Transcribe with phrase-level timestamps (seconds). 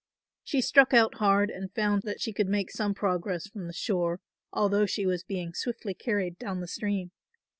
[0.43, 4.19] She struck out hard and found that she could make some progress from the shore
[4.51, 7.11] although she was being swiftly carried down the stream.